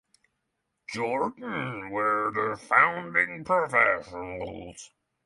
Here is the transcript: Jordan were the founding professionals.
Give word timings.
Jordan 0.91 1.91
were 1.91 2.31
the 2.33 2.57
founding 2.57 3.43
professionals. 3.43 4.89